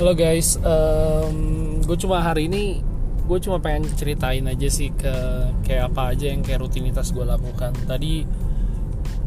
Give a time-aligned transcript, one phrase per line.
[0.00, 2.80] Halo guys, um, gue cuma hari ini
[3.28, 5.12] gue cuma pengen ceritain aja sih ke
[5.60, 7.76] kayak apa aja yang kayak rutinitas gue lakukan.
[7.84, 8.24] Tadi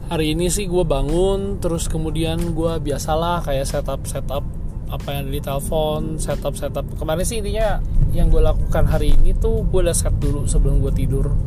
[0.09, 4.41] hari ini sih gue bangun, terus kemudian gue biasalah kayak setup setup
[4.89, 6.89] apa yang di telepon, setup setup.
[6.97, 7.77] Kemarin sih intinya
[8.09, 11.37] yang gue lakukan hari ini tuh gue udah set dulu sebelum gue tidur.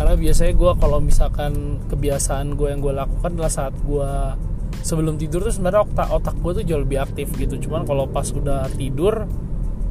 [0.00, 4.12] Karena biasanya gue kalau misalkan kebiasaan gue yang gue lakukan adalah saat gue
[4.80, 7.60] sebelum tidur tuh sebenarnya otak otak gue tuh jauh lebih aktif gitu.
[7.68, 9.28] Cuman kalau pas udah tidur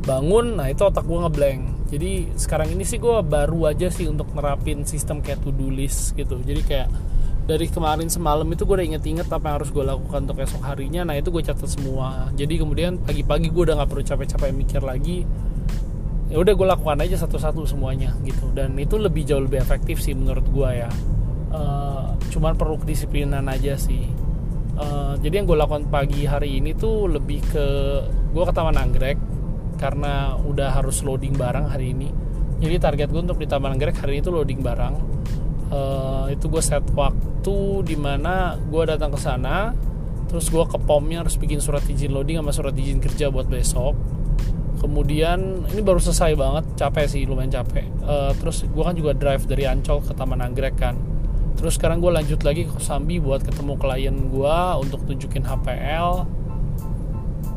[0.02, 4.32] bangun nah itu otak gue ngeblank jadi sekarang ini sih gue baru aja sih untuk
[4.32, 6.40] nerapin sistem kayak to do list gitu.
[6.40, 6.88] Jadi kayak
[7.44, 11.04] dari kemarin semalam itu gue udah inget-inget apa yang harus gue lakukan untuk esok harinya
[11.04, 12.32] nah itu gue catat semua.
[12.32, 15.28] Jadi kemudian pagi-pagi gue udah nggak perlu capek-capek mikir lagi.
[16.32, 18.48] Ya udah gue lakukan aja satu-satu semuanya gitu.
[18.56, 20.92] Dan itu lebih jauh lebih efektif sih menurut gue ya.
[21.52, 24.08] Uh, cuman perlu kedisiplinan aja sih
[24.82, 27.66] uh, jadi yang gue lakukan pagi hari ini tuh lebih ke
[28.34, 29.18] gue ke Taman Anggrek
[29.78, 32.10] karena udah harus loading barang hari ini.
[32.62, 34.94] Jadi target gue untuk di Taman Anggrek hari ini tuh loading barang.
[35.72, 37.58] Uh, itu gue set waktu
[37.88, 39.72] di mana gue datang ke sana
[40.28, 43.98] terus gue ke pomnya harus bikin surat izin loading sama surat izin kerja buat besok.
[44.82, 47.86] Kemudian ini baru selesai banget capek sih lumayan capek.
[48.02, 51.11] Uh, terus gue kan juga drive dari Ancol ke Taman Anggrek kan
[51.62, 56.26] terus sekarang gue lanjut lagi ke Sambi buat ketemu klien gue untuk tunjukin HPL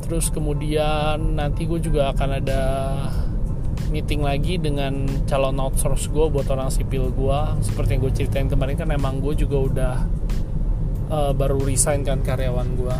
[0.04, 2.62] terus kemudian nanti gue juga akan ada
[3.88, 8.76] meeting lagi dengan calon outsource gue buat orang sipil gue seperti yang gue ceritain kemarin
[8.76, 9.94] kan emang gue juga udah
[11.08, 12.98] uh, baru resign kan karyawan gue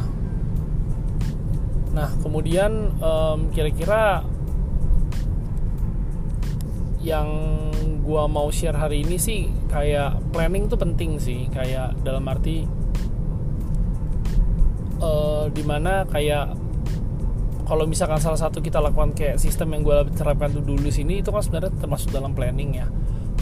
[1.92, 4.24] nah kemudian um, kira-kira
[7.04, 7.28] yang
[8.00, 11.46] gua mau share hari ini sih kayak planning tuh penting sih.
[11.52, 12.64] Kayak dalam arti
[15.04, 16.56] uh, di mana kayak
[17.64, 21.32] kalau misalkan salah satu kita lakukan kayak sistem yang gue terapkan tuh dulu sini itu
[21.32, 22.88] kan sebenarnya termasuk dalam planning ya.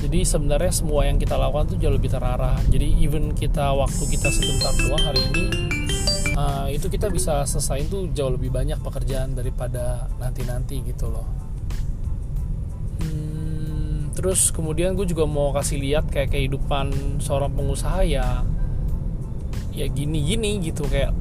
[0.03, 2.59] Jadi sebenarnya semua yang kita lakukan tuh jauh lebih terarah.
[2.71, 5.45] Jadi even kita waktu kita sebentar doang hari ini
[6.39, 11.42] uh, itu kita bisa selesai tuh jauh lebih banyak pekerjaan daripada nanti-nanti gitu loh
[14.13, 18.45] terus kemudian gue juga mau kasih lihat kayak kehidupan seorang pengusaha ya
[19.73, 20.85] ya gini-gini gitu.
[20.89, 21.17] Kayak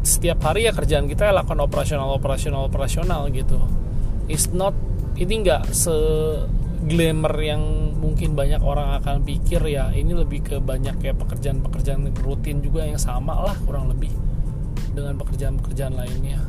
[0.00, 3.60] setiap hari ya kerjaan kita ya lakukan operasional operasional operasional gitu.
[4.26, 4.72] It's not
[5.20, 5.92] ini nggak se
[6.80, 7.60] glamour yang
[8.00, 9.92] mungkin banyak orang akan pikir ya.
[9.92, 14.10] Ini lebih ke banyak kayak pekerjaan-pekerjaan rutin juga yang sama lah kurang lebih
[14.96, 16.40] dengan pekerjaan-pekerjaan lainnya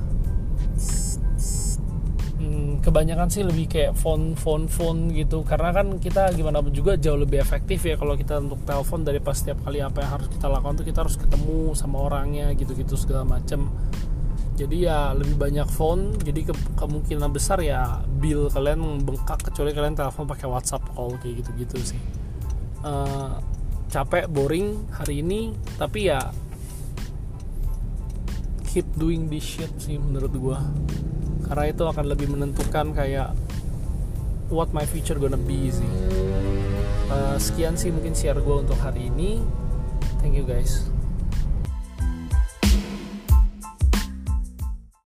[2.41, 5.46] hmm, kebanyakan sih lebih kayak phone phone phone gitu.
[5.46, 9.22] Karena kan kita gimana pun juga jauh lebih efektif ya kalau kita untuk telepon dari
[9.22, 12.97] pas setiap kali apa yang harus kita lakukan tuh kita harus ketemu sama orangnya gitu-gitu
[12.97, 13.69] segala macem.
[14.57, 19.94] Jadi ya lebih banyak phone jadi ke kemungkinan besar ya bill kalian bengkak kecuali kalian
[19.94, 22.01] telepon pakai WhatsApp call kayak gitu-gitu sih.
[22.81, 23.38] Uh,
[23.91, 26.34] capek boring hari ini tapi ya
[28.72, 30.63] keep doing this shit sih menurut gua
[31.51, 33.35] karena itu akan lebih menentukan kayak
[34.47, 35.91] what my future gonna be sih.
[37.12, 39.44] Uh, sekian sih mungkin share gue untuk hari ini.
[40.23, 40.91] Thank you guys